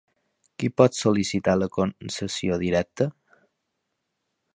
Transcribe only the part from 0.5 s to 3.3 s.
Qui pot sol·licitar la concessió directa?